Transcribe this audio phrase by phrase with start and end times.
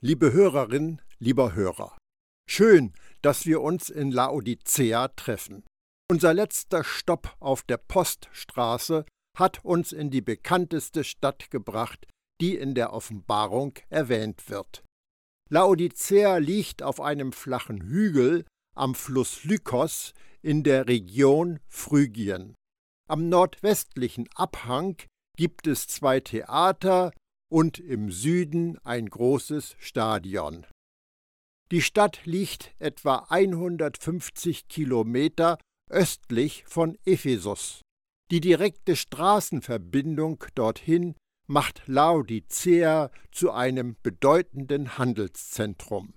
[0.00, 1.98] Liebe Hörerin, lieber Hörer,
[2.48, 5.64] schön, dass wir uns in Laodicea treffen.
[6.08, 9.04] Unser letzter Stopp auf der Poststraße
[9.36, 12.06] hat uns in die bekannteste Stadt gebracht,
[12.40, 14.84] die in der Offenbarung erwähnt wird.
[15.50, 18.44] Laodicea liegt auf einem flachen Hügel
[18.76, 20.12] am Fluss Lykos
[20.42, 22.54] in der Region Phrygien.
[23.08, 24.96] Am nordwestlichen Abhang
[25.36, 27.10] gibt es zwei Theater,
[27.48, 30.66] und im Süden ein großes Stadion.
[31.70, 35.58] Die Stadt liegt etwa 150 Kilometer
[35.90, 37.82] östlich von Ephesus.
[38.30, 41.14] Die direkte Straßenverbindung dorthin
[41.46, 46.14] macht Laodicea zu einem bedeutenden Handelszentrum.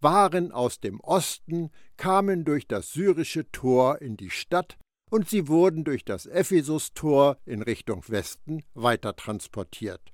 [0.00, 4.76] Waren aus dem Osten kamen durch das syrische Tor in die Stadt
[5.10, 10.13] und sie wurden durch das Ephesus-Tor in Richtung Westen weitertransportiert.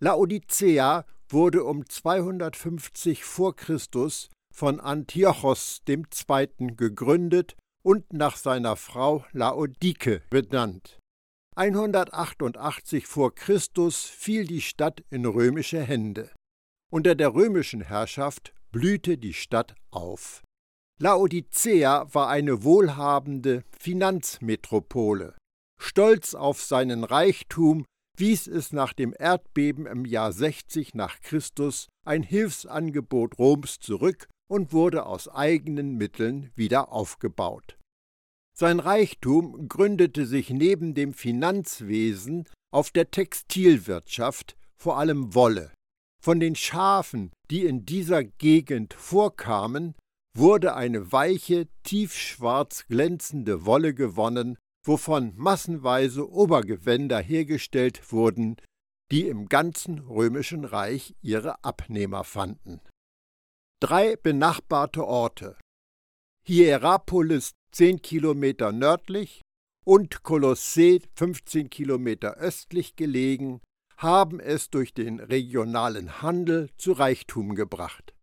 [0.00, 3.52] Laodicea wurde um 250 v.
[3.52, 3.78] Chr.
[4.52, 6.76] von Antiochos II.
[6.76, 10.98] gegründet und nach seiner Frau Laodike benannt.
[11.56, 13.30] 188 v.
[13.30, 13.60] Chr.
[13.90, 16.30] fiel die Stadt in römische Hände.
[16.90, 20.42] Unter der römischen Herrschaft blühte die Stadt auf.
[21.00, 25.34] Laodicea war eine wohlhabende Finanzmetropole.
[25.80, 27.84] Stolz auf seinen Reichtum
[28.16, 34.72] wies es nach dem Erdbeben im Jahr 60 nach Christus ein Hilfsangebot Roms zurück und
[34.72, 37.76] wurde aus eigenen Mitteln wieder aufgebaut.
[38.56, 45.72] Sein Reichtum gründete sich neben dem Finanzwesen auf der Textilwirtschaft, vor allem Wolle.
[46.22, 49.94] Von den Schafen, die in dieser Gegend vorkamen,
[50.36, 58.56] wurde eine weiche, tiefschwarz glänzende Wolle gewonnen, wovon massenweise Obergewänder hergestellt wurden,
[59.10, 62.80] die im ganzen römischen Reich ihre Abnehmer fanden.
[63.80, 65.56] Drei benachbarte Orte
[66.46, 69.40] Hierapolis 10 Kilometer nördlich
[69.84, 73.60] und Kolossee 15 Kilometer östlich gelegen,
[73.96, 78.14] haben es durch den regionalen Handel zu Reichtum gebracht.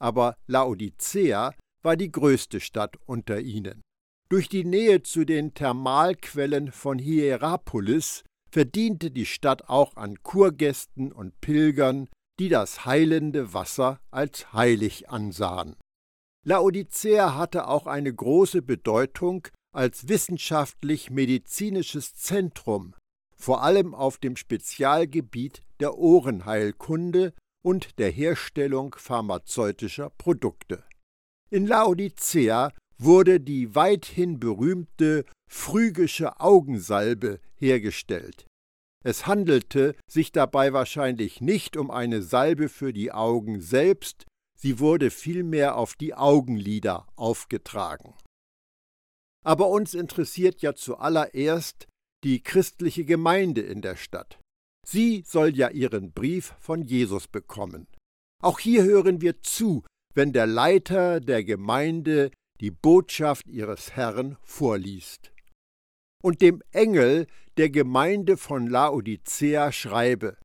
[0.00, 3.80] Aber Laodicea war die größte Stadt unter ihnen.
[4.30, 11.40] Durch die Nähe zu den Thermalquellen von Hierapolis verdiente die Stadt auch an Kurgästen und
[11.40, 15.76] Pilgern, die das heilende Wasser als heilig ansahen.
[16.44, 22.94] Laodicea hatte auch eine große Bedeutung als wissenschaftlich-medizinisches Zentrum,
[23.34, 30.84] vor allem auf dem Spezialgebiet der Ohrenheilkunde und der Herstellung pharmazeutischer Produkte.
[31.50, 38.46] In Laodicea wurde die weithin berühmte phrygische Augensalbe hergestellt.
[39.04, 44.26] Es handelte sich dabei wahrscheinlich nicht um eine Salbe für die Augen selbst,
[44.58, 48.14] sie wurde vielmehr auf die Augenlider aufgetragen.
[49.44, 51.86] Aber uns interessiert ja zuallererst
[52.24, 54.40] die christliche Gemeinde in der Stadt.
[54.84, 57.86] Sie soll ja ihren Brief von Jesus bekommen.
[58.42, 59.84] Auch hier hören wir zu,
[60.14, 62.30] wenn der Leiter der Gemeinde
[62.60, 65.32] die Botschaft ihres Herrn vorliest.
[66.22, 67.26] Und dem Engel
[67.56, 70.36] der Gemeinde von Laodicea schreibe,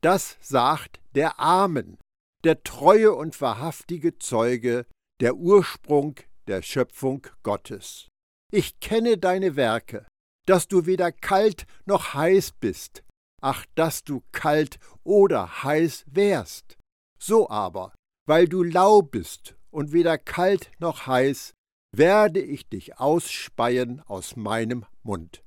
[0.00, 1.98] das sagt der Amen,
[2.44, 4.86] der treue und wahrhaftige Zeuge,
[5.20, 6.14] der Ursprung
[6.46, 8.06] der Schöpfung Gottes.
[8.52, 10.06] Ich kenne deine Werke,
[10.46, 13.02] dass du weder kalt noch heiß bist,
[13.42, 16.78] ach, dass du kalt oder heiß wärst.
[17.20, 17.92] So aber,
[18.26, 21.54] weil du lau bist und weder kalt noch heiß,
[21.94, 25.42] werde ich dich ausspeien aus meinem Mund.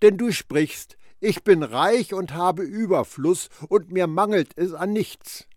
[0.00, 5.48] Denn du sprichst, ich bin reich und habe Überfluss, und mir mangelt es an nichts.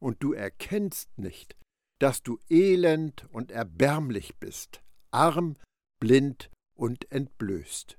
[0.00, 1.56] Und du erkennst nicht,
[2.00, 5.56] dass du elend und erbärmlich bist, arm,
[6.00, 7.96] blind und entblößt.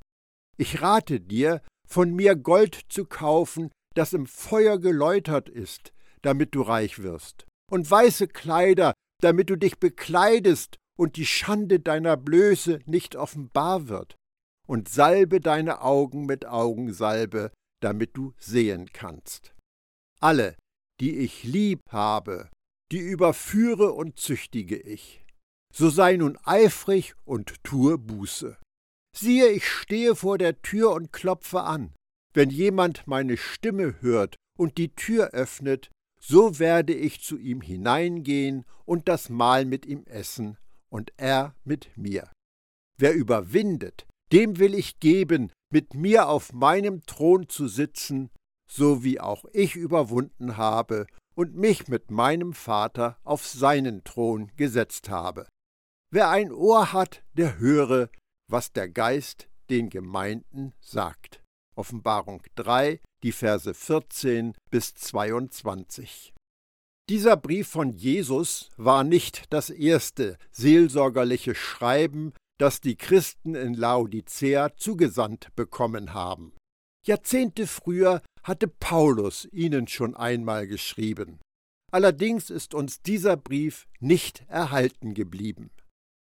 [0.57, 6.61] Ich rate dir, von mir Gold zu kaufen, das im Feuer geläutert ist, damit du
[6.61, 13.15] reich wirst, und weiße Kleider, damit du dich bekleidest und die Schande deiner Blöße nicht
[13.15, 14.15] offenbar wird,
[14.67, 17.51] und salbe deine Augen mit Augensalbe,
[17.81, 19.55] damit du sehen kannst.
[20.19, 20.55] Alle,
[20.99, 22.49] die ich lieb habe,
[22.91, 25.25] die überführe und züchtige ich.
[25.73, 28.57] So sei nun eifrig und tue Buße.
[29.17, 31.93] Siehe, ich stehe vor der Tür und klopfe an.
[32.33, 35.89] Wenn jemand meine Stimme hört und die Tür öffnet,
[36.21, 40.57] so werde ich zu ihm hineingehen und das Mahl mit ihm essen
[40.89, 42.31] und er mit mir.
[42.97, 48.29] Wer überwindet, dem will ich geben, mit mir auf meinem Thron zu sitzen,
[48.69, 55.09] so wie auch ich überwunden habe und mich mit meinem Vater auf seinen Thron gesetzt
[55.09, 55.47] habe.
[56.11, 58.09] Wer ein Ohr hat, der höre,
[58.47, 61.41] was der Geist den Gemeinden sagt.
[61.75, 66.33] Offenbarung 3, die Verse 14 bis 22.
[67.09, 74.75] Dieser Brief von Jesus war nicht das erste seelsorgerliche Schreiben, das die Christen in Laodicea
[74.75, 76.53] zugesandt bekommen haben.
[77.07, 81.39] Jahrzehnte früher hatte Paulus ihnen schon einmal geschrieben.
[81.91, 85.71] Allerdings ist uns dieser Brief nicht erhalten geblieben.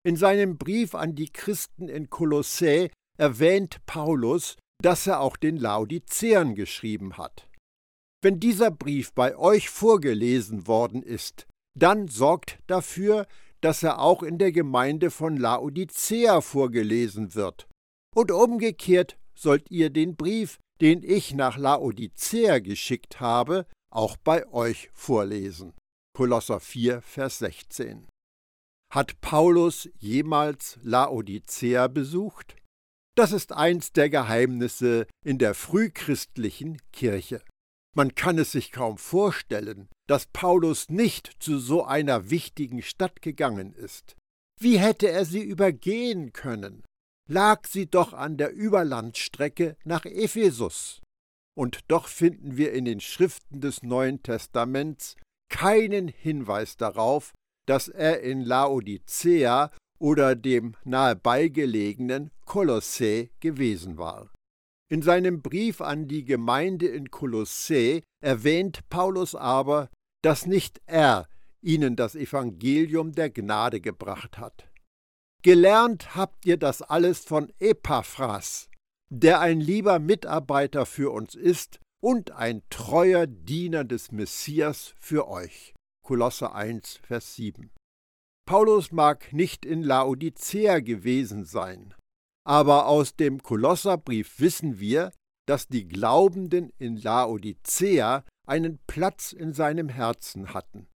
[0.06, 6.56] In seinem Brief an die Christen in Kolossä erwähnt Paulus, dass er auch den Laodiceern
[6.56, 7.50] geschrieben hat.
[8.22, 11.48] Wenn dieser Brief bei euch vorgelesen worden ist,
[11.78, 13.28] dann sorgt dafür,
[13.62, 17.68] dass er auch in der Gemeinde von Laodicea vorgelesen wird.
[18.16, 24.90] Und umgekehrt sollt ihr den Brief, den ich nach Laodicea geschickt habe, auch bei euch
[24.94, 25.74] vorlesen.
[26.16, 28.08] Kolosser 4, Vers 16.
[28.94, 32.56] Hat Paulus jemals Laodicea besucht?
[33.19, 37.42] Das ist eins der Geheimnisse in der frühchristlichen Kirche.
[37.94, 43.74] Man kann es sich kaum vorstellen, dass Paulus nicht zu so einer wichtigen Stadt gegangen
[43.74, 44.16] ist.
[44.57, 46.86] Wie hätte er sie übergehen können?
[47.30, 51.01] Lag sie doch an der Überlandstrecke nach Ephesus.
[51.57, 55.18] Und doch finden wir in den Schriften des Neuen Testaments
[55.50, 57.33] keinen Hinweis darauf,
[57.66, 64.31] dass er in Laodicea oder dem nahe beigelegenen Kolossä gewesen war.
[64.92, 69.90] In seinem Brief an die Gemeinde in Kolossä erwähnt Paulus aber,
[70.24, 71.28] dass nicht er
[71.62, 74.69] ihnen das Evangelium der Gnade gebracht hat.
[75.42, 78.69] Gelernt habt ihr das alles von Epaphras,
[79.10, 85.74] der ein lieber Mitarbeiter für uns ist und ein treuer Diener des Messias für euch.
[86.04, 87.69] Kolosse 1, Vers 7.
[88.50, 91.94] Paulus mag nicht in Laodicea gewesen sein,
[92.44, 95.12] aber aus dem Kolosserbrief wissen wir,
[95.48, 100.88] dass die Glaubenden in Laodicea einen Platz in seinem Herzen hatten.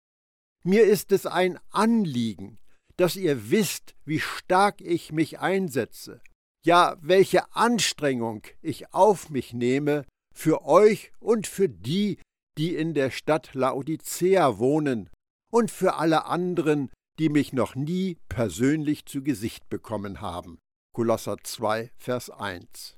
[0.63, 2.57] Mir ist es ein Anliegen,
[2.97, 6.23] dass ihr wisst, wie stark ich mich einsetze,
[6.65, 12.17] ja welche Anstrengung ich auf mich nehme für euch und für die,
[12.57, 15.11] die in der Stadt Laodicea wohnen,
[15.51, 20.59] und für alle anderen, die mich noch nie persönlich zu Gesicht bekommen haben.
[20.93, 22.97] Kolosser 2, Vers 1.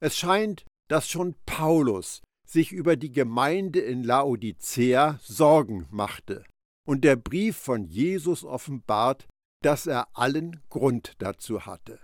[0.00, 6.44] Es scheint, dass schon Paulus sich über die Gemeinde in Laodicea Sorgen machte,
[6.86, 9.26] und der Brief von Jesus offenbart,
[9.62, 12.00] dass er allen Grund dazu hatte.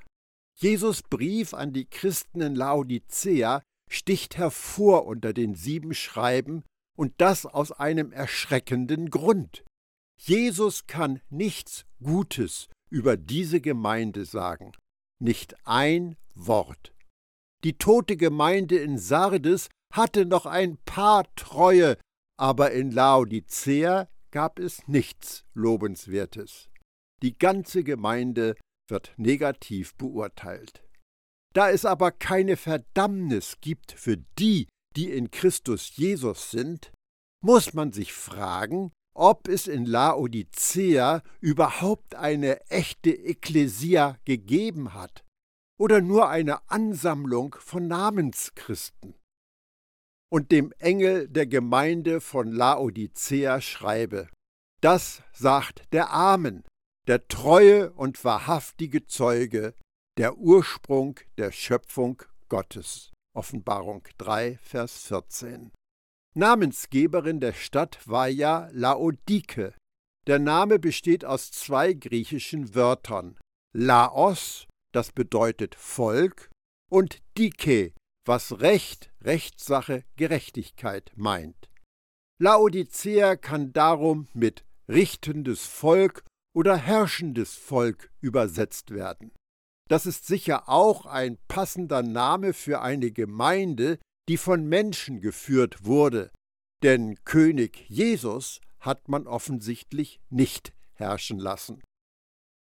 [0.59, 6.65] Jesus Brief an die Christen in Laodicea sticht hervor unter den sieben Schreiben,
[6.97, 9.65] und das aus einem erschreckenden Grund.
[10.23, 14.73] Jesus kann nichts Gutes über diese Gemeinde sagen,
[15.19, 16.93] nicht ein Wort.
[17.65, 21.97] Die tote Gemeinde in Sardes hatte noch ein paar Treue,
[22.39, 26.69] aber in Laodicea gab es nichts Lobenswertes.
[27.23, 28.57] Die ganze Gemeinde
[28.91, 30.83] wird negativ beurteilt.
[31.55, 36.93] Da es aber keine Verdammnis gibt für die, die in Christus Jesus sind,
[37.43, 45.27] muss man sich fragen, ob es in Laodicea überhaupt eine echte Ekklesia gegeben hat
[45.79, 49.15] oder nur eine Ansammlung von Namenschristen.
[50.33, 54.31] Und dem Engel der Gemeinde von Laodicea schreibe,
[54.81, 56.65] das sagt der Amen,
[57.07, 59.75] der treue und wahrhaftige Zeuge,
[60.17, 63.13] der Ursprung der Schöpfung Gottes.
[63.37, 65.73] Offenbarung 3, Vers 14.
[66.35, 69.75] Namensgeberin der Stadt war ja Laodike.
[70.27, 73.39] Der Name besteht aus zwei griechischen Wörtern.
[73.73, 76.51] Laos, das bedeutet Volk,
[76.91, 77.93] und Dike,
[78.25, 81.71] was Recht, Rechtssache, Gerechtigkeit meint.
[82.41, 89.33] Laodicea kann darum mit richtendes Volk oder herrschendes Volk übersetzt werden.
[89.89, 93.99] Das ist sicher auch ein passender Name für eine Gemeinde,
[94.31, 96.31] die von Menschen geführt wurde,
[96.85, 101.83] denn König Jesus hat man offensichtlich nicht herrschen lassen.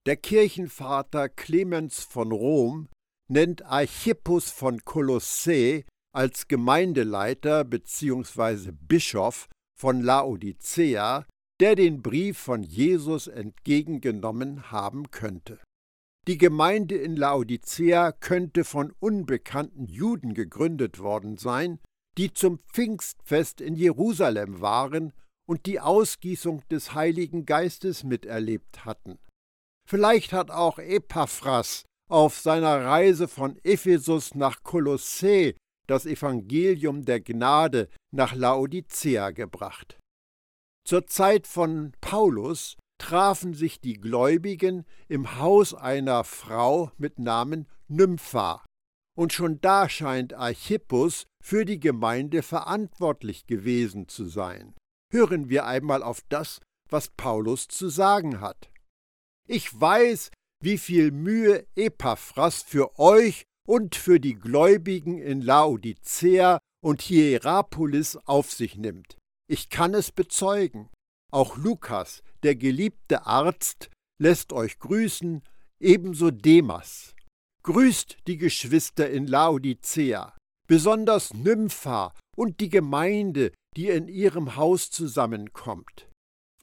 [0.07, 2.89] Der Kirchenvater Clemens von Rom
[3.29, 8.71] nennt Archippus von Kolossä als Gemeindeleiter bzw.
[8.71, 9.47] Bischof
[9.79, 11.27] von Laodicea,
[11.59, 15.59] der den Brief von Jesus entgegengenommen haben könnte.
[16.27, 21.79] Die Gemeinde in Laodicea könnte von unbekannten Juden gegründet worden sein,
[22.17, 25.13] die zum Pfingstfest in Jerusalem waren
[25.47, 29.17] und die Ausgießung des Heiligen Geistes miterlebt hatten.
[29.89, 35.53] Vielleicht hat auch Epaphras auf seiner Reise von Ephesus nach Kolossä
[35.87, 39.97] das Evangelium der Gnade nach Laodicea gebracht.
[40.85, 48.63] Zur Zeit von Paulus trafen sich die Gläubigen im Haus einer Frau mit Namen Nympha.
[49.17, 54.75] Und schon da scheint Archippus für die Gemeinde verantwortlich gewesen zu sein.
[55.11, 58.71] Hören wir einmal auf das, was Paulus zu sagen hat.
[59.47, 60.29] Ich weiß,
[60.63, 68.51] wie viel Mühe Epaphras für euch und für die Gläubigen in Laodicea und Hierapolis auf
[68.51, 69.17] sich nimmt.
[69.49, 70.87] Ich kann es bezeugen.
[71.31, 73.89] Auch Lukas, der geliebte Arzt,
[74.21, 75.41] lässt euch grüßen,
[75.79, 77.15] ebenso Demas.
[77.63, 80.35] Grüßt die Geschwister in Laodicea,
[80.67, 86.09] besonders Nympha und die Gemeinde, die in ihrem Haus zusammenkommt.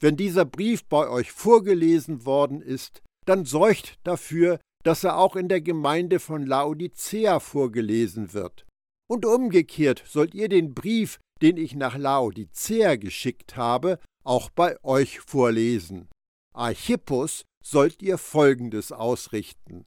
[0.01, 5.49] Wenn dieser Brief bei euch vorgelesen worden ist, dann sorgt dafür, dass er auch in
[5.49, 8.67] der Gemeinde von Laodicea vorgelesen wird.
[9.11, 15.20] Und umgekehrt sollt ihr den Brief, den ich nach Laodicea geschickt habe, auch bei euch
[15.20, 16.08] vorlesen.
[16.54, 19.87] Archippus sollt ihr Folgendes ausrichten.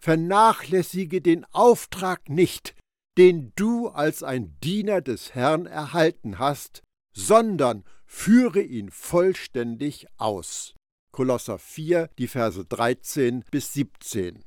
[0.00, 2.74] Vernachlässige den Auftrag nicht,
[3.16, 6.82] den du als ein Diener des Herrn erhalten hast,
[7.14, 10.74] sondern führe ihn vollständig aus.
[11.10, 14.44] Kolosser 4, die Verse 13 bis 17.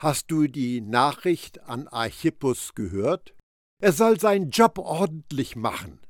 [0.00, 3.34] Hast du die Nachricht an Archippus gehört?
[3.82, 6.00] Er soll seinen Job ordentlich machen.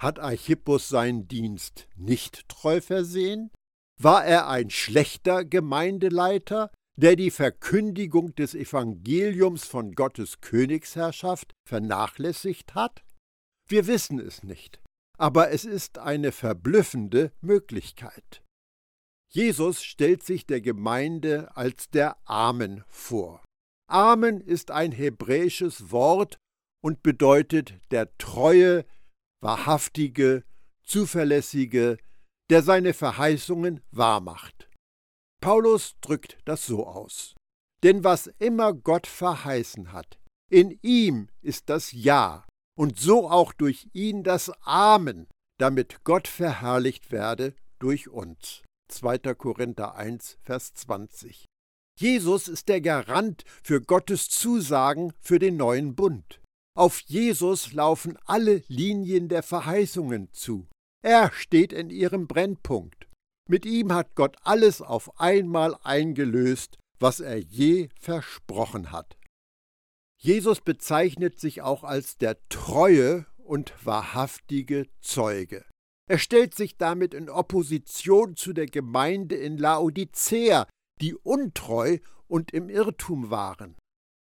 [0.00, 3.50] Hat Archippus seinen Dienst nicht treu versehen?
[4.00, 13.04] War er ein schlechter Gemeindeleiter, der die Verkündigung des Evangeliums von Gottes Königsherrschaft vernachlässigt hat?
[13.68, 14.80] Wir wissen es nicht,
[15.18, 18.42] aber es ist eine verblüffende Möglichkeit.
[19.32, 23.42] Jesus stellt sich der Gemeinde als der Amen vor.
[23.88, 26.38] Amen ist ein hebräisches Wort
[26.82, 28.84] und bedeutet der treue,
[29.40, 30.44] wahrhaftige,
[30.82, 31.98] zuverlässige,
[32.50, 34.68] der seine Verheißungen wahrmacht.
[35.40, 37.34] Paulus drückt das so aus.
[37.82, 40.18] Denn was immer Gott verheißen hat,
[40.50, 45.28] in ihm ist das Ja und so auch durch ihn das Amen,
[45.58, 48.62] damit Gott verherrlicht werde durch uns.
[48.88, 49.18] 2.
[49.34, 51.44] Korinther 1, Vers 20.
[51.98, 56.40] Jesus ist der Garant für Gottes Zusagen für den neuen Bund.
[56.76, 60.68] Auf Jesus laufen alle Linien der Verheißungen zu.
[61.02, 63.08] Er steht in ihrem Brennpunkt.
[63.48, 69.16] Mit ihm hat Gott alles auf einmal eingelöst, was er je versprochen hat.
[70.18, 75.64] Jesus bezeichnet sich auch als der treue und wahrhaftige Zeuge.
[76.10, 80.68] Er stellt sich damit in Opposition zu der Gemeinde in Laodicea,
[81.00, 83.76] die untreu und im Irrtum waren.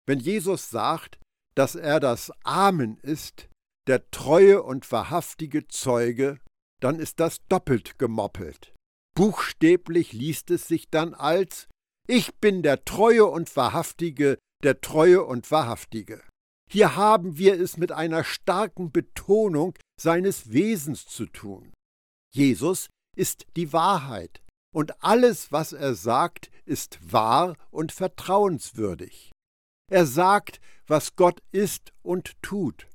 [0.08, 1.20] Wenn Jesus sagt,
[1.60, 3.50] dass er das Amen ist,
[3.86, 6.39] der treue und wahrhaftige Zeuge,
[6.80, 8.74] dann ist das doppelt gemoppelt.
[9.13, 11.68] Buchstäblich liest es sich dann als
[12.08, 16.24] Ich bin der treue und wahrhaftige, der treue und wahrhaftige.
[16.72, 21.74] Hier haben wir es mit einer starken Betonung seines Wesens zu tun.
[22.34, 22.88] Jesus
[23.18, 24.42] ist die Wahrheit,
[24.74, 29.32] und alles, was er sagt, ist wahr und vertrauenswürdig.
[29.89, 32.88] Er sagt, was Gott ist und tut.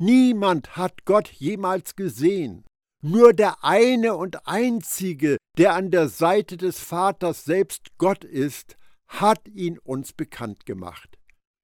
[0.00, 2.64] Niemand hat Gott jemals gesehen.
[3.02, 8.76] Nur der eine und einzige, der an der Seite des Vaters selbst Gott ist,
[9.08, 11.18] hat ihn uns bekannt gemacht.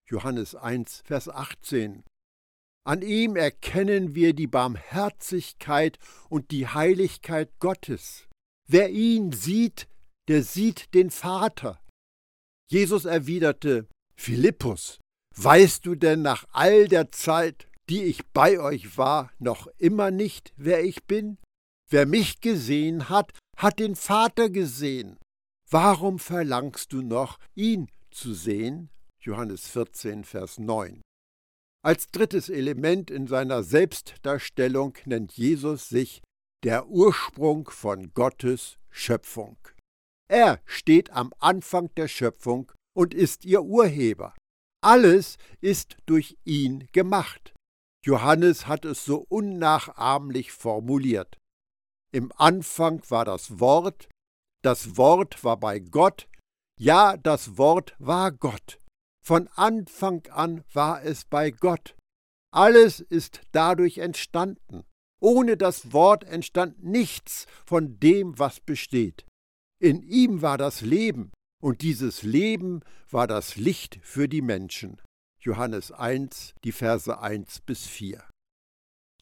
[0.08, 2.04] Johannes 1, Vers 18.
[2.86, 8.28] An ihm erkennen wir die Barmherzigkeit und die Heiligkeit Gottes.
[8.68, 9.88] Wer ihn sieht,
[10.28, 11.80] der sieht den Vater.
[12.70, 15.00] Jesus erwiderte, Philippus,
[15.36, 20.52] weißt du denn nach all der Zeit, die ich bei euch war, noch immer nicht,
[20.56, 21.38] wer ich bin?
[21.90, 25.18] Wer mich gesehen hat, hat den Vater gesehen.
[25.70, 28.90] Warum verlangst du noch, ihn zu sehen?
[29.20, 31.00] Johannes 14, Vers 9.
[31.82, 36.22] Als drittes Element in seiner Selbstdarstellung nennt Jesus sich
[36.62, 39.58] der Ursprung von Gottes Schöpfung.
[40.28, 44.34] Er steht am Anfang der Schöpfung und ist ihr Urheber.
[44.82, 47.54] Alles ist durch ihn gemacht.
[48.04, 51.38] Johannes hat es so unnachahmlich formuliert.
[52.12, 54.08] Im Anfang war das Wort,
[54.62, 56.28] das Wort war bei Gott,
[56.78, 58.78] ja, das Wort war Gott.
[59.24, 61.96] Von Anfang an war es bei Gott.
[62.52, 64.84] Alles ist dadurch entstanden.
[65.20, 69.24] Ohne das Wort entstand nichts von dem, was besteht.
[69.80, 71.32] In ihm war das Leben,
[71.64, 75.00] und dieses Leben war das Licht für die Menschen.
[75.40, 78.22] Johannes 1, die Verse 1 bis 4.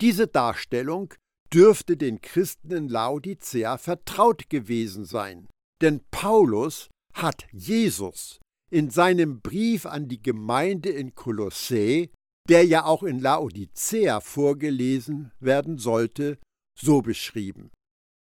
[0.00, 1.14] Diese Darstellung
[1.54, 5.46] dürfte den Christen in Laodicea vertraut gewesen sein,
[5.82, 8.40] denn Paulus hat Jesus
[8.72, 12.08] in seinem Brief an die Gemeinde in Kolossä,
[12.48, 16.38] der ja auch in Laodicea vorgelesen werden sollte,
[16.76, 17.70] so beschrieben.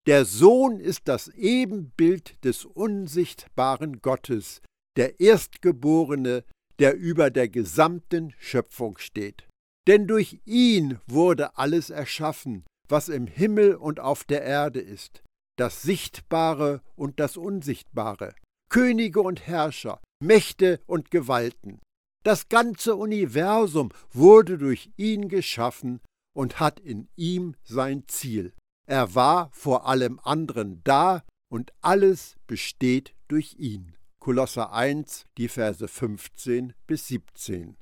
[0.06, 4.62] Der Sohn ist das Ebenbild des unsichtbaren Gottes,
[4.96, 6.44] der Erstgeborene,
[6.78, 9.46] der über der gesamten Schöpfung steht.
[9.86, 15.22] Denn durch ihn wurde alles erschaffen, was im Himmel und auf der Erde ist,
[15.56, 18.34] das Sichtbare und das Unsichtbare,
[18.70, 21.80] Könige und Herrscher, Mächte und Gewalten.
[22.24, 26.00] Das ganze Universum wurde durch ihn geschaffen
[26.34, 28.52] und hat in ihm sein Ziel.
[28.86, 33.96] Er war vor allem anderen da und alles besteht durch ihn.
[34.18, 37.76] Kolosser 1, die Verse 15 bis 17.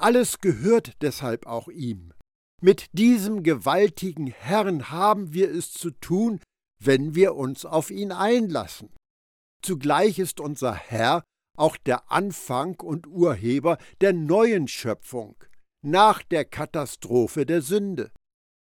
[0.00, 2.12] Alles gehört deshalb auch ihm.
[2.60, 6.40] Mit diesem gewaltigen Herrn haben wir es zu tun,
[6.80, 8.90] wenn wir uns auf ihn einlassen.
[9.62, 11.24] Zugleich ist unser Herr
[11.56, 15.36] auch der Anfang und Urheber der neuen Schöpfung
[15.82, 18.12] nach der Katastrophe der Sünde.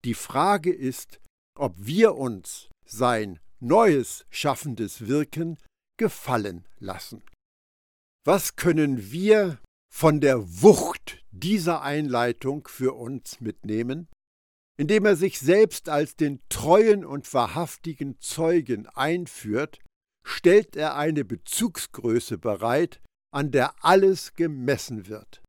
[0.05, 1.21] Die Frage ist,
[1.57, 5.59] ob wir uns sein neues schaffendes Wirken
[5.97, 7.23] gefallen lassen.
[8.25, 9.61] Was können wir
[9.93, 14.09] von der Wucht dieser Einleitung für uns mitnehmen?
[14.79, 19.79] Indem er sich selbst als den treuen und wahrhaftigen Zeugen einführt,
[20.23, 23.01] stellt er eine Bezugsgröße bereit,
[23.33, 25.43] an der alles gemessen wird.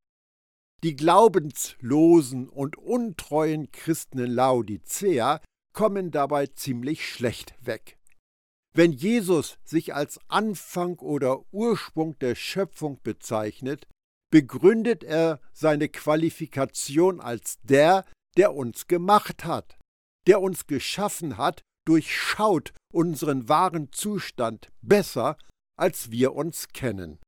[0.83, 5.41] Die glaubenslosen und untreuen Christen in Laodicea
[5.77, 7.99] kommen dabei ziemlich schlecht weg.
[8.73, 13.87] Wenn Jesus sich als Anfang oder Ursprung der Schöpfung bezeichnet,
[14.31, 18.05] begründet er seine Qualifikation als der,
[18.37, 19.77] der uns gemacht hat,
[20.25, 25.37] der uns geschaffen hat, durchschaut unseren wahren Zustand besser,
[25.77, 27.19] als wir uns kennen.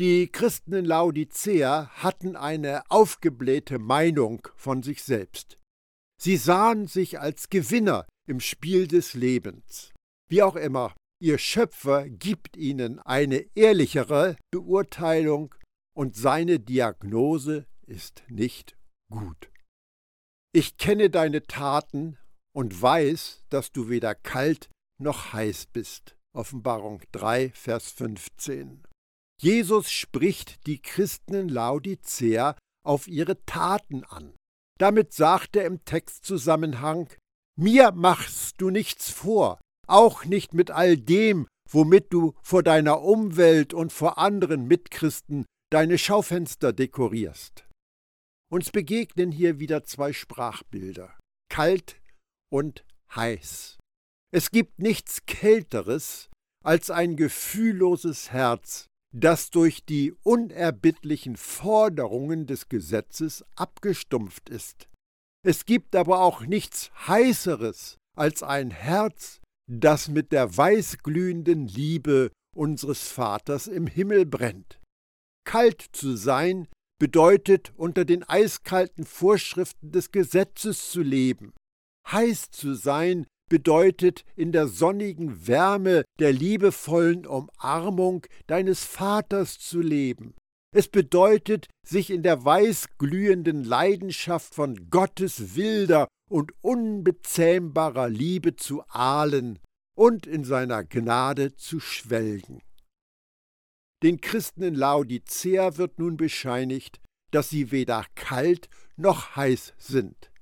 [0.00, 5.56] Die Christen in Laodicea hatten eine aufgeblähte Meinung von sich selbst.
[6.20, 9.92] Sie sahen sich als Gewinner im Spiel des Lebens.
[10.28, 15.54] Wie auch immer, ihr Schöpfer gibt ihnen eine ehrlichere Beurteilung
[15.94, 18.76] und seine Diagnose ist nicht
[19.10, 19.50] gut.
[20.52, 22.18] Ich kenne deine Taten
[22.54, 26.16] und weiß, dass du weder kalt noch heiß bist.
[26.32, 28.82] Offenbarung 3, Vers 15.
[29.40, 34.34] Jesus spricht die Christen in Laodicea auf ihre Taten an.
[34.78, 37.08] Damit sagt er im Textzusammenhang,
[37.56, 43.72] mir machst du nichts vor, auch nicht mit all dem, womit du vor deiner Umwelt
[43.74, 47.66] und vor anderen Mitchristen deine Schaufenster dekorierst.
[48.50, 51.16] Uns begegnen hier wieder zwei Sprachbilder,
[51.48, 52.00] kalt
[52.52, 52.84] und
[53.14, 53.78] heiß.
[54.32, 56.30] Es gibt nichts Kälteres
[56.64, 64.88] als ein gefühlloses Herz, das durch die unerbittlichen Forderungen des Gesetzes abgestumpft ist.
[65.46, 73.08] Es gibt aber auch nichts Heißeres als ein Herz, das mit der weißglühenden Liebe unseres
[73.08, 74.80] Vaters im Himmel brennt.
[75.46, 76.66] Kalt zu sein
[76.98, 81.52] bedeutet unter den eiskalten Vorschriften des Gesetzes zu leben.
[82.10, 90.34] Heiß zu sein bedeutet in der sonnigen Wärme der liebevollen Umarmung deines Vaters zu leben.
[90.74, 99.60] Es bedeutet, sich in der weißglühenden Leidenschaft von Gottes wilder und unbezähmbarer Liebe zu ahlen
[99.96, 102.60] und in seiner Gnade zu schwelgen.
[104.02, 110.32] Den Christen in Laodicea wird nun bescheinigt, dass sie weder kalt noch heiß sind.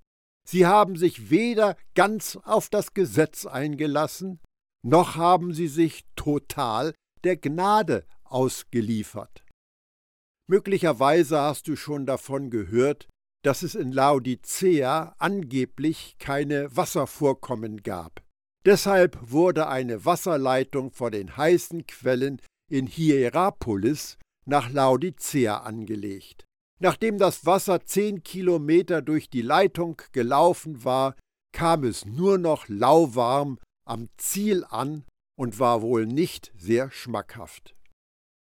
[0.49, 4.41] Sie haben sich weder ganz auf das Gesetz eingelassen,
[4.85, 6.93] noch haben sie sich total
[7.25, 9.45] der Gnade ausgeliefert.
[10.49, 13.09] Möglicherweise hast du schon davon gehört,
[13.45, 18.23] dass es in Laodicea angeblich keine Wasservorkommen gab.
[18.65, 26.45] Deshalb wurde eine Wasserleitung von den heißen Quellen in Hierapolis nach Laodicea angelegt.
[26.81, 31.15] Nachdem das Wasser zehn Kilometer durch die Leitung gelaufen war,
[31.53, 35.05] kam es nur noch lauwarm am Ziel an
[35.37, 37.75] und war wohl nicht sehr schmackhaft.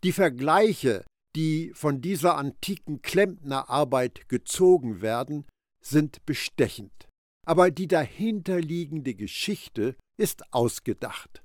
[0.04, 5.46] Die Vergleiche, die von dieser antiken Klempnerarbeit gezogen werden,
[5.80, 7.08] sind bestechend.
[7.48, 11.42] aber die dahinterliegende Geschichte ist ausgedacht.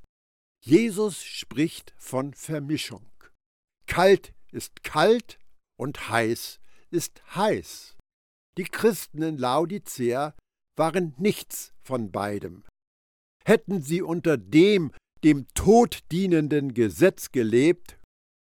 [0.62, 3.10] Jesus spricht von Vermischung.
[3.88, 5.40] Kalt ist kalt
[5.78, 6.60] und heiß
[6.94, 7.98] ist heiß.
[8.58, 10.36] Die Christen in Laodicea
[10.76, 12.64] waren nichts von beidem.
[13.44, 14.92] Hätten sie unter dem
[15.24, 17.98] dem Tod dienenden Gesetz gelebt,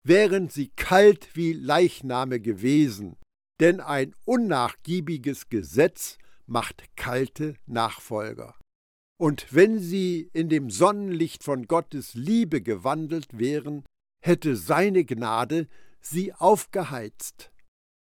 [0.04, 3.18] wären sie kalt wie Leichname gewesen,
[3.60, 8.56] denn ein unnachgiebiges Gesetz macht kalte Nachfolger.
[9.20, 13.84] Und wenn sie in dem Sonnenlicht von Gottes Liebe gewandelt wären,
[14.24, 15.68] hätte seine Gnade
[16.00, 17.52] sie aufgeheizt.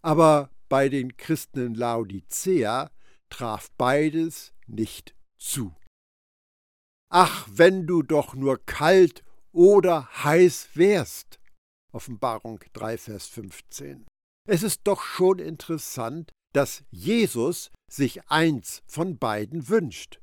[0.03, 2.91] Aber bei den Christen in Laodicea
[3.31, 5.75] traf beides nicht zu.
[7.11, 11.41] Ach, wenn du doch nur kalt oder heiß wärst.
[11.93, 14.07] Offenbarung 3, Vers 15.
[14.47, 20.21] Es ist doch schon interessant, dass Jesus sich eins von beiden wünscht.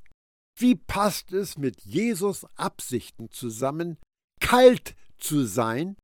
[0.58, 3.98] Wie passt es mit Jesus Absichten zusammen,
[4.40, 5.96] kalt zu sein?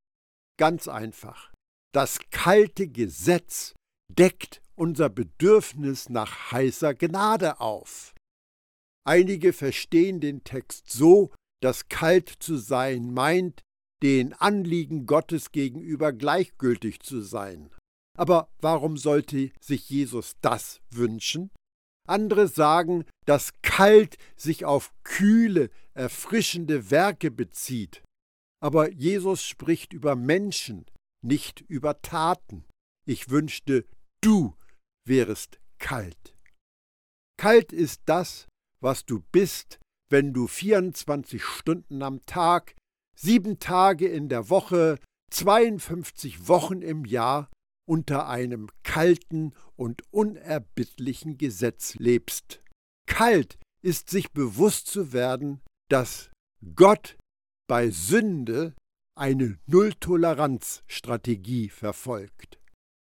[0.59, 1.52] Ganz einfach.
[1.93, 3.75] Das kalte Gesetz
[4.11, 8.15] deckt unser Bedürfnis nach heißer Gnade auf.
[9.05, 13.61] Einige verstehen den Text so, dass kalt zu sein meint,
[14.03, 17.71] den Anliegen Gottes gegenüber gleichgültig zu sein.
[18.19, 21.51] Aber warum sollte sich Jesus das wünschen?
[22.09, 28.03] Andere sagen, dass kalt sich auf kühle, erfrischende Werke bezieht.
[28.61, 30.85] Aber Jesus spricht über Menschen,
[31.23, 32.65] nicht über Taten.
[33.07, 33.87] Ich wünschte,
[34.21, 34.57] du
[35.05, 36.37] wärest kalt.
[37.37, 38.47] Kalt ist das,
[38.81, 42.75] was du bist, wenn du 24 Stunden am Tag,
[43.17, 44.99] sieben Tage in der Woche,
[45.31, 47.51] 52 Wochen im Jahr
[47.89, 52.63] unter einem kalten und unerbittlichen Gesetz lebst.
[53.07, 56.31] Kalt ist sich bewusst zu werden, dass
[56.75, 57.17] Gott
[57.69, 58.75] bei Sünde
[59.15, 62.59] eine Nulltoleranzstrategie verfolgt.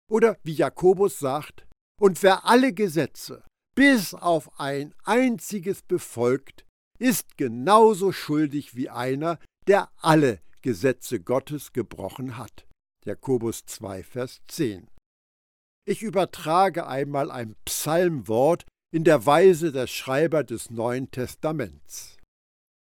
[0.09, 1.67] Oder wie Jakobus sagt,
[1.99, 3.43] und wer alle Gesetze
[3.75, 6.65] bis auf ein einziges befolgt,
[6.99, 12.65] ist genauso schuldig wie einer, der alle Gesetze Gottes gebrochen hat.
[13.05, 14.89] Jakobus 2, Vers 10.
[15.87, 22.17] Ich übertrage einmal ein Psalmwort in der Weise der Schreiber des Neuen Testaments.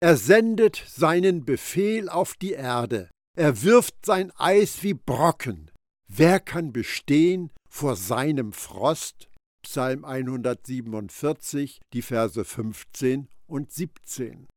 [0.02, 5.72] Er sendet seinen Befehl auf die Erde, er wirft sein Eis wie Brocken.
[6.08, 9.30] Wer kann bestehen vor seinem Frost?
[9.64, 14.48] Psalm 147, die Verse 15 und 17.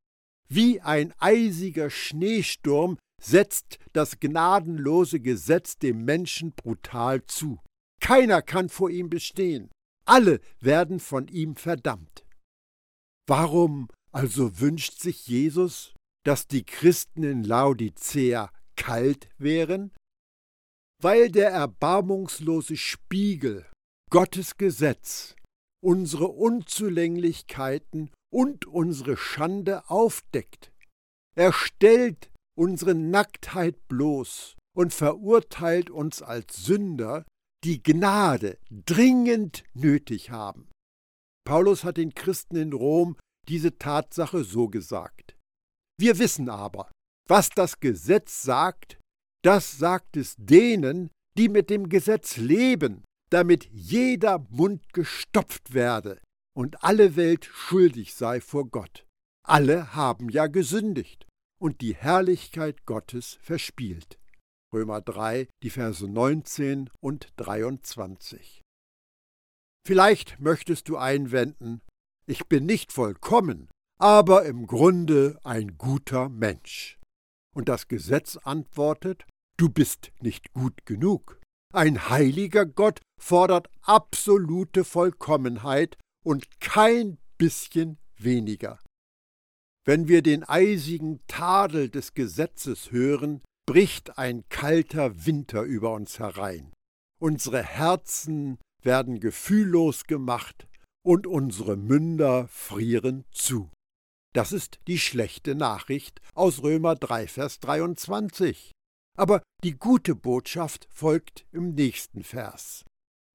[0.49, 7.61] Wie ein eisiger Schneesturm setzt das gnadenlose Gesetz dem Menschen brutal zu.
[8.01, 9.71] Keiner kann vor ihm bestehen.
[10.05, 12.27] Alle werden von ihm verdammt.
[13.27, 19.93] Warum also wünscht sich Jesus, dass die Christen in Laodicea kalt wären?
[21.03, 23.67] Weil der erbarmungslose Spiegel,
[24.11, 25.35] Gottes Gesetz,
[25.83, 30.73] unsere Unzulänglichkeiten und unsere Schande aufdeckt.
[31.37, 37.25] Er stellt unsere Nacktheit bloß und verurteilt uns als Sünder,
[37.65, 40.69] die Gnade dringend nötig haben.
[41.47, 43.17] Paulus hat den Christen in Rom
[43.49, 45.37] diese Tatsache so gesagt.
[45.99, 46.91] Wir wissen aber,
[47.29, 48.99] was das Gesetz sagt,
[49.43, 56.21] das sagt es denen, die mit dem Gesetz leben, damit jeder Mund gestopft werde
[56.57, 59.05] und alle Welt schuldig sei vor Gott.
[59.47, 61.27] Alle haben ja gesündigt
[61.61, 64.19] und die Herrlichkeit Gottes verspielt.
[64.75, 68.62] Römer 3, die Verse 19 und 23.
[69.87, 71.81] Vielleicht möchtest du einwenden,
[72.27, 73.69] ich bin nicht vollkommen,
[74.01, 76.99] aber im Grunde ein guter Mensch.
[77.57, 79.25] Und das Gesetz antwortet,
[79.57, 81.40] du bist nicht gut genug.
[81.73, 88.79] Ein heiliger Gott fordert absolute Vollkommenheit und kein bisschen weniger.
[89.87, 96.75] Wenn wir den eisigen Tadel des Gesetzes hören, bricht ein kalter Winter über uns herein.
[97.19, 100.69] Unsere Herzen werden gefühllos gemacht
[101.03, 103.71] und unsere Münder frieren zu.
[104.37, 108.70] Das ist die schlechte Nachricht aus Römer 3, Vers 23.
[109.16, 112.85] Aber die gute Botschaft folgt im nächsten Vers.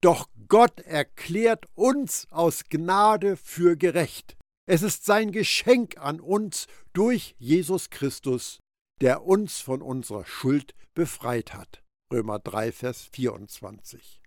[0.04, 4.38] Doch Gott erklärt uns aus Gnade für gerecht.
[4.68, 8.60] Es ist sein Geschenk an uns durch Jesus Christus,
[9.02, 11.82] der uns von unserer Schuld befreit hat.
[12.14, 14.22] Römer 3, Vers 24.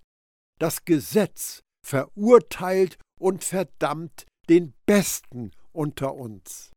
[0.59, 6.73] Das Gesetz verurteilt und verdammt den Besten unter uns.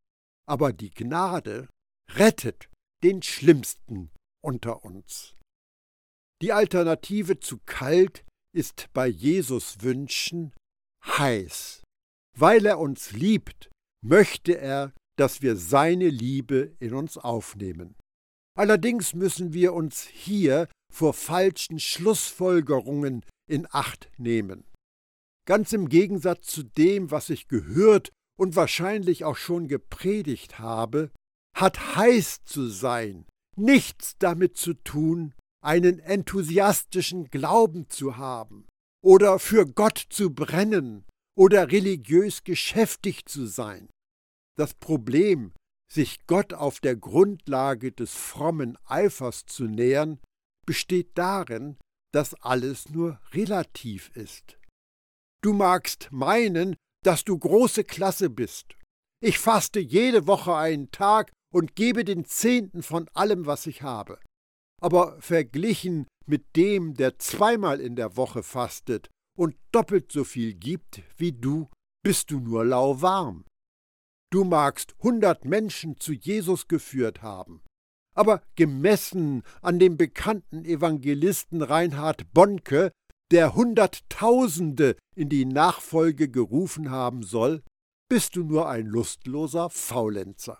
[0.47, 1.67] Aber die Gnade
[2.11, 2.69] rettet
[3.03, 4.11] den Schlimmsten
[4.43, 5.35] unter uns.
[6.41, 8.23] Die Alternative zu kalt
[8.55, 10.53] ist bei Jesus Wünschen
[11.05, 11.83] heiß.
[12.37, 13.69] Weil er uns liebt,
[14.03, 17.95] möchte er, dass wir seine Liebe in uns aufnehmen.
[18.55, 24.65] Allerdings müssen wir uns hier vor falschen Schlussfolgerungen in Acht nehmen.
[25.47, 31.11] Ganz im Gegensatz zu dem, was ich gehört und wahrscheinlich auch schon gepredigt habe,
[31.55, 33.25] hat heiß zu sein
[33.57, 38.67] nichts damit zu tun, einen enthusiastischen Glauben zu haben
[39.03, 43.89] oder für Gott zu brennen oder religiös geschäftig zu sein.
[44.57, 45.53] Das Problem,
[45.91, 50.19] sich Gott auf der Grundlage des frommen Eifers zu nähern,
[50.65, 51.77] besteht darin,
[52.13, 54.57] dass alles nur relativ ist.
[55.43, 56.75] Du magst meinen,
[57.07, 58.75] dass du große Klasse bist.
[59.23, 64.19] Ich faste jede Woche einen Tag und gebe den Zehnten von allem, was ich habe.
[64.81, 71.01] Aber verglichen mit dem, der zweimal in der Woche fastet und doppelt so viel gibt
[71.15, 71.69] wie du,
[72.03, 73.45] bist du nur lauwarm.
[74.29, 77.61] Du magst hundert Menschen zu Jesus geführt haben,
[78.15, 82.91] aber gemessen an dem bekannten Evangelisten Reinhard Bonke,
[83.31, 87.63] der Hunderttausende in die Nachfolge gerufen haben soll,
[88.09, 90.59] bist du nur ein lustloser Faulenzer.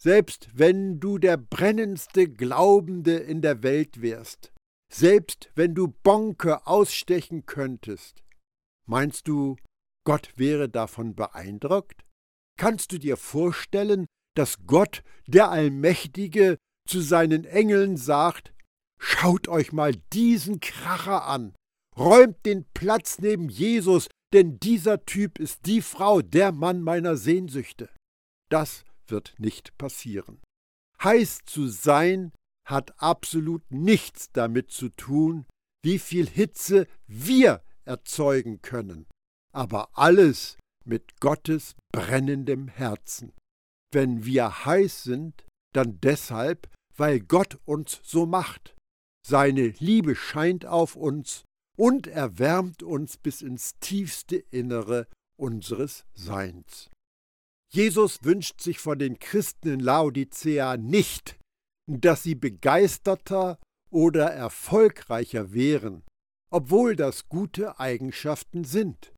[0.00, 4.52] Selbst wenn du der brennendste Glaubende in der Welt wärst,
[4.92, 8.22] selbst wenn du Bonke ausstechen könntest,
[8.86, 9.56] meinst du,
[10.04, 12.06] Gott wäre davon beeindruckt?
[12.56, 16.56] Kannst du dir vorstellen, dass Gott, der Allmächtige,
[16.88, 18.54] zu seinen Engeln sagt,
[18.98, 21.54] Schaut euch mal diesen Kracher an,
[21.96, 27.88] räumt den Platz neben Jesus, denn dieser Typ ist die Frau, der Mann meiner Sehnsüchte.
[28.50, 30.40] Das wird nicht passieren.
[31.02, 32.32] Heiß zu sein
[32.66, 35.46] hat absolut nichts damit zu tun,
[35.82, 39.06] wie viel Hitze wir erzeugen können,
[39.52, 43.32] aber alles mit Gottes brennendem Herzen.
[43.92, 48.74] Wenn wir heiß sind, dann deshalb, weil Gott uns so macht.
[49.26, 51.44] Seine Liebe scheint auf uns
[51.76, 55.06] und erwärmt uns bis ins tiefste Innere
[55.38, 56.90] unseres Seins.
[57.70, 61.38] Jesus wünscht sich von den Christen in Laodicea nicht,
[61.86, 63.58] dass sie begeisterter
[63.90, 66.02] oder erfolgreicher wären,
[66.50, 69.12] obwohl das gute Eigenschaften sind.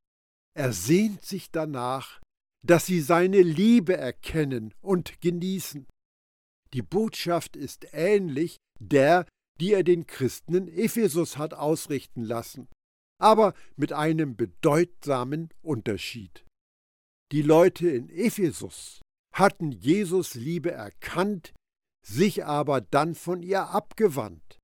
[0.57, 2.21] Er sehnt sich danach,
[2.67, 5.87] dass sie seine Liebe erkennen und genießen.
[6.75, 9.27] Die Botschaft ist ähnlich der,
[9.61, 12.69] die er den Christen in Ephesus hat ausrichten lassen,
[13.21, 16.45] aber mit einem bedeutsamen Unterschied.
[17.33, 19.03] Die Leute in Ephesus
[19.35, 21.53] hatten Jesus Liebe erkannt,
[22.05, 24.59] sich aber dann von ihr abgewandt.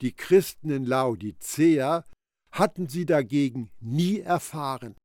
[0.00, 2.04] Die Christen in Laodicea
[2.50, 4.96] hatten sie dagegen nie erfahren.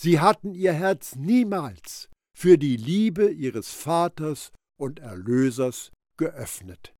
[0.00, 6.94] Sie hatten ihr Herz niemals für die Liebe ihres Vaters und Erlösers geöffnet.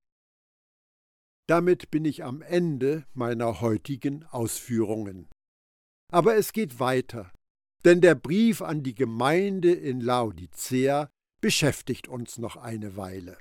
[1.48, 5.28] Damit bin ich am Ende meiner heutigen Ausführungen.
[6.10, 7.32] Aber es geht weiter
[7.84, 13.38] denn der Brief an die Gemeinde in Laodicea beschäftigt uns noch eine Weile.